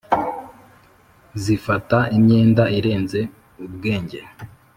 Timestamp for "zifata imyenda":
1.43-2.63